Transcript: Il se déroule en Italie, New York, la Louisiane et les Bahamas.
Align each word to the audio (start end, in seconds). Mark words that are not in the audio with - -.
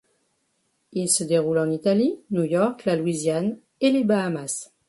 Il 0.93 1.09
se 1.11 1.23
déroule 1.23 1.59
en 1.59 1.69
Italie, 1.69 2.17
New 2.31 2.41
York, 2.41 2.85
la 2.85 2.95
Louisiane 2.95 3.59
et 3.81 3.91
les 3.91 4.03
Bahamas. 4.03 4.71